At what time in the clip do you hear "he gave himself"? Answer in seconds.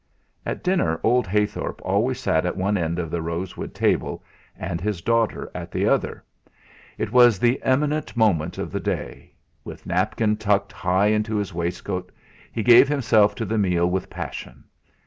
12.51-13.35